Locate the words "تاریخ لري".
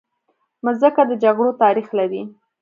1.63-2.21